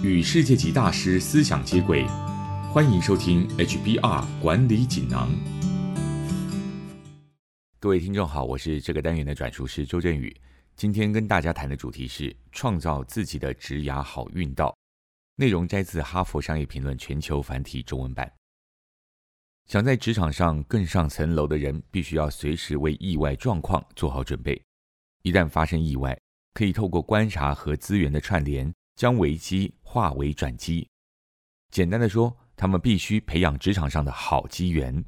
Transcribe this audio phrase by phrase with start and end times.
[0.00, 2.06] 与世界级大师思想接轨，
[2.72, 5.28] 欢迎收听 HBR 管理锦囊。
[7.80, 10.32] 各位听众好，我是这个单元的转述师周振宇。
[10.76, 14.72] 今天跟大家谈的主题是创造自己的职涯好运道，
[15.34, 18.32] 内容摘自《哈佛商业评论》全球繁体中文版。
[19.66, 24.62] 想在职场上更上层楼的人，必须要随时为意外状况做好准备。
[25.22, 26.16] 一旦发生意外，
[26.54, 30.88] 可以透过观察和资源的串联，将危机化为转机。
[31.70, 35.04] 简单的说，他们必须培养职场上的好机缘。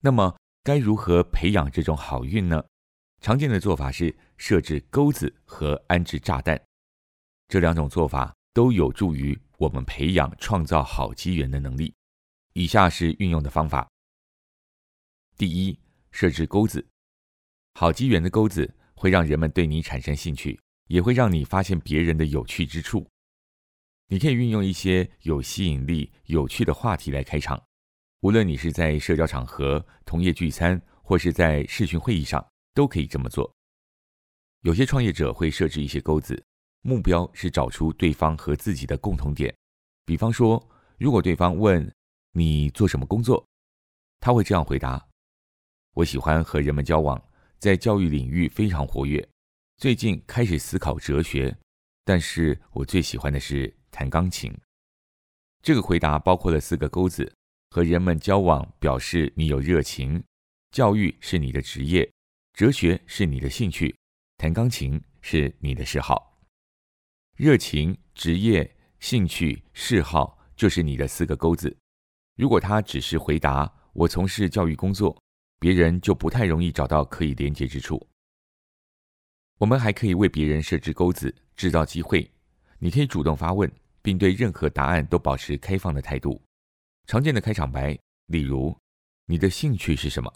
[0.00, 2.62] 那么，该如何培养这种好运呢？
[3.22, 6.62] 常见的做法是设置钩子和安置炸弹，
[7.48, 11.94] 这两种做法都有助于我们培养创造好机缘的能力。
[12.52, 13.90] 以下是运用的方法：
[15.38, 16.86] 第一，设置钩子，
[17.72, 18.74] 好机缘的钩子。
[18.96, 23.06] 会让人们对你产生兴趣，也会让你发现别人的有趣之处。
[24.08, 27.62] 你可以运用一些有吸引力、有趣的话题来开场，
[28.20, 33.50] 无论你是在社交场合、同业聚餐，或是在视讯会议上，都可以这么做。
[34.60, 36.42] 有些创业者会设置一些钩子，
[36.82, 39.54] 目标是找出对方和自己的共同点。
[40.04, 40.62] 比方说，
[40.98, 41.90] 如果对方问
[42.32, 43.46] 你做什么工作，
[44.20, 45.06] 他会这样回答
[45.94, 47.22] ：“我喜欢和人们交往。”
[47.58, 49.26] 在教育领域非常活跃，
[49.76, 51.56] 最近开始思考哲学，
[52.04, 54.52] 但是我最喜欢的是弹钢琴。
[55.62, 57.30] 这个回答包括了四个钩子：
[57.70, 60.22] 和人们交往表示你有热情，
[60.70, 62.10] 教育是你的职业，
[62.52, 63.94] 哲学是你的兴趣，
[64.36, 66.40] 弹钢琴是你的嗜好。
[67.36, 71.76] 热情、职业、兴趣、嗜好就是你的四个钩子。
[72.36, 75.16] 如果他只是回答我从事教育工作。
[75.60, 78.06] 别人就不太容易找到可以连接之处。
[79.58, 82.30] 我们还可以为别人设置钩子，制造机会。
[82.78, 83.70] 你可以主动发问，
[84.02, 86.40] 并对任何答案都保持开放的态度。
[87.06, 88.76] 常见的开场白，例如
[89.26, 90.32] “你的兴趣是什么”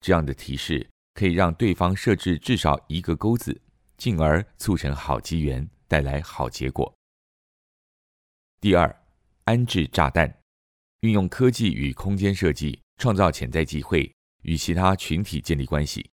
[0.00, 3.60] 这样的提示，可以让对方设置至少一个钩子，
[3.96, 6.92] 进而促成好机缘，带来好结果。
[8.60, 9.04] 第二，
[9.44, 10.32] 安置炸弹，
[11.00, 14.10] 运用科技与空间设计，创造潜在机会。
[14.42, 16.10] 与其他群体建立关系。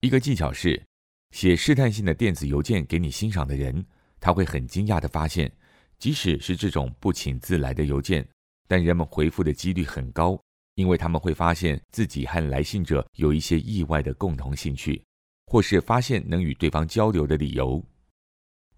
[0.00, 0.86] 一个技巧是
[1.30, 3.84] 写试探性的电子邮件给你欣赏的人，
[4.20, 5.52] 他会很惊讶的发现，
[5.98, 8.26] 即使是这种不请自来的邮件，
[8.66, 10.40] 但人们回复的几率很高，
[10.74, 15.02] 因为他们会发现自己和来信者有一些意外的共同兴趣，
[15.46, 17.84] 或是发现能与对方交流的理由。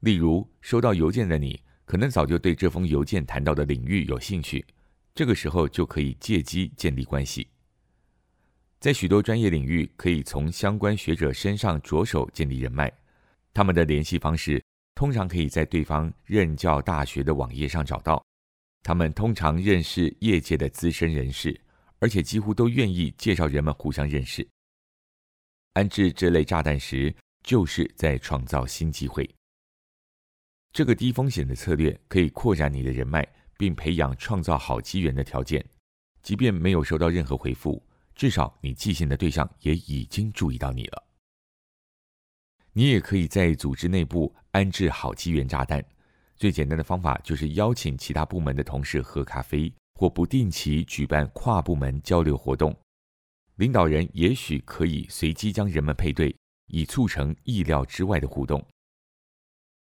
[0.00, 4.64] 例如，收到邮件的你可能早就对这封邮件谈到的领域有兴趣，
[5.14, 7.48] 这个时候就可以借机建立关系。
[8.80, 12.92] 在许多专业领域，可以从相关学者身上着手建立人脉。
[13.52, 14.62] 他们的联系方式
[14.94, 18.24] 通常可以在对方任教大学的网页上找到。
[18.84, 21.60] 他们通常认识业界的资深人士，
[21.98, 24.46] 而且几乎都愿意介绍人们互相认识。
[25.72, 27.12] 安置这类炸弹时，
[27.42, 29.28] 就是在创造新机会。
[30.72, 35.64] 这个低风险的策略可以扩展你的人脉，并培养创造好机缘的条件，
[36.22, 37.82] 即便没有收到任何回复。
[38.18, 41.04] 至少你寄信的对象也已经注意到你了。
[42.72, 45.82] 你也可以在组织内部安置好机缘炸弹。
[46.34, 52.76] 最简单的方法就是邀请其他部门的同事喝咖啡，或不定期举办跨部门交流活动。
[53.54, 56.34] 领导人也许可以随机将人们配对，
[56.66, 58.64] 以促成意料之外的互动。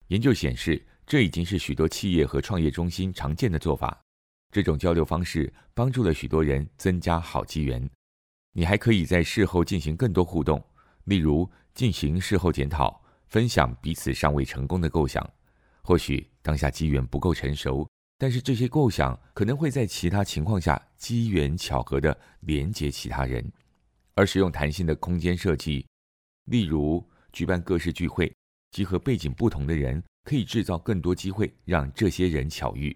[0.07, 4.01] 研究显示，这已经是许多企业和创业中心常见的做法。
[4.53, 7.89] 这种交流方式帮助了许多人增加好机缘。
[8.53, 10.61] 你还可以在事后进行更多互动，
[11.05, 15.27] 例如进行事后检讨，分享彼此尚未成功的构想。
[15.81, 23.49] 或许当下机缘不够成熟，但是这些构想可能会在其他情况下机缘巧合的连接其他人。
[24.15, 25.87] 而使用弹性的空间设计，
[26.45, 28.31] 例如举办各式聚会，
[28.71, 32.95] 集合背景不同的人，可以制造更多机会让这些人巧遇。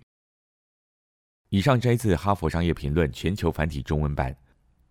[1.50, 4.36] 以上摘自《哈佛商业评论》全球繁体中文版。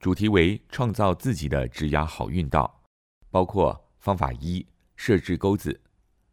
[0.05, 2.83] 主题为创造自己的职涯好运道，
[3.31, 4.63] 包括方法一：
[4.97, 5.81] 设置钩子，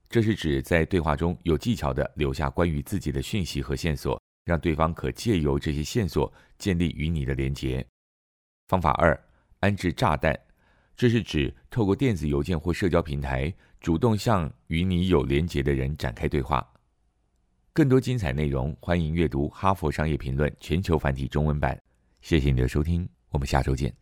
[0.10, 7.88] 这是指在对话中有技巧的留下关于自己的讯息和线索，让对方可借由这些线索建立与你的连结。
[8.68, 9.18] 方法二：
[9.62, 10.38] 安置炸弹，
[10.94, 16.62] 这是指透过电子邮件或社交平台，主动向与你有连结的人展开对话。
[17.72, 21.82] 更多精彩内容，欢迎阅读《哈佛商业评论》全球繁体中文版。
[22.20, 23.08] 谢谢你的收听。
[23.32, 24.01] 我们下周见。